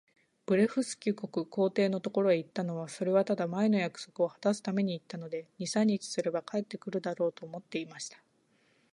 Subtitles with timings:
[0.47, 8.17] ブレフスキュ国皇帝のところへ行ったのは、それはただ、前の約束をはたすために行ったので、二三日すれば帰って来るだろう、と思っていました。